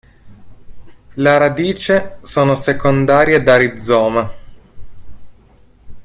La 1.21 1.37
radice 1.37 2.17
sono 2.23 2.55
secondarie 2.55 3.43
da 3.43 3.55
rizoma. 3.55 4.33